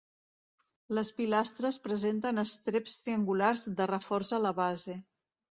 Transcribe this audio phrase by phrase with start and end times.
[0.97, 5.01] Les pilastres presenten estreps triangulars de reforç a la base.